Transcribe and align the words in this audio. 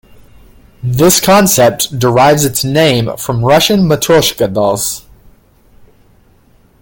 This 0.81 1.21
concept 1.21 1.99
derives 1.99 2.43
its 2.43 2.63
name 2.63 3.15
from 3.17 3.45
Russian 3.45 3.81
Matrioshka 3.81 4.51
dolls. 4.51 5.05